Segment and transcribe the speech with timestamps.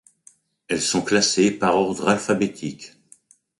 [0.67, 2.93] Elles sont classées par ordre alphabétique.